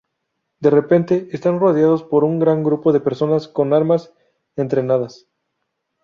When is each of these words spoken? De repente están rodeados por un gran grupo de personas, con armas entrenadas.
De 0.59 0.71
repente 0.71 1.27
están 1.31 1.59
rodeados 1.59 2.01
por 2.01 2.23
un 2.23 2.39
gran 2.39 2.63
grupo 2.63 2.91
de 2.91 3.01
personas, 3.01 3.47
con 3.47 3.71
armas 3.71 4.11
entrenadas. 4.55 5.27